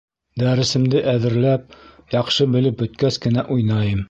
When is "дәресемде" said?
0.43-1.03